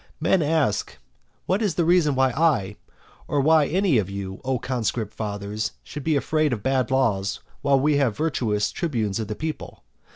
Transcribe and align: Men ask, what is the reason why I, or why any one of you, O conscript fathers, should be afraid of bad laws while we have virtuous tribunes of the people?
Men 0.19 0.41
ask, 0.41 0.97
what 1.45 1.61
is 1.61 1.75
the 1.75 1.85
reason 1.85 2.15
why 2.15 2.31
I, 2.31 2.75
or 3.27 3.39
why 3.39 3.67
any 3.67 3.97
one 3.97 4.01
of 4.01 4.09
you, 4.09 4.41
O 4.43 4.57
conscript 4.57 5.13
fathers, 5.13 5.73
should 5.83 6.03
be 6.03 6.15
afraid 6.15 6.53
of 6.53 6.63
bad 6.63 6.89
laws 6.89 7.39
while 7.61 7.79
we 7.79 7.97
have 7.97 8.17
virtuous 8.17 8.71
tribunes 8.71 9.19
of 9.19 9.27
the 9.27 9.35
people? 9.35 9.83